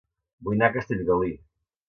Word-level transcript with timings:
Vull 0.47 0.55
anar 0.57 0.69
a 0.73 0.75
Castellgalí 0.77 1.31